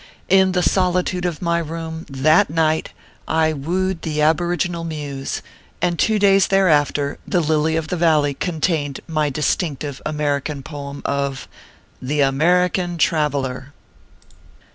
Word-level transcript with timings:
In 0.29 0.53
the 0.53 0.63
solitude 0.63 1.25
of 1.25 1.43
my 1.43 1.59
room, 1.59 2.07
that 2.09 2.49
night, 2.49 2.89
I 3.27 3.53
wooed 3.53 4.01
the 4.01 4.19
aboriginal 4.19 4.83
muse, 4.83 5.43
and 5.79 5.99
two 5.99 6.17
days 6.17 6.47
thereafter 6.47 7.19
the 7.27 7.39
Lily 7.39 7.75
of 7.75 7.89
the 7.89 7.97
Valley 7.97 8.33
contained 8.33 9.01
my 9.07 9.29
distinctive 9.29 10.01
American 10.03 10.63
poem 10.63 11.03
of 11.05 11.47
THE 12.01 12.21
AMERICAN" 12.21 12.97
TRAVELER. 12.97 13.73